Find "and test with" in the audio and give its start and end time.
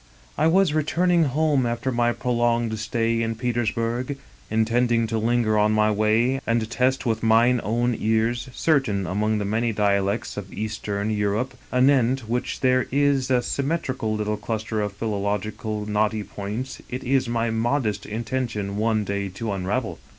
6.47-7.21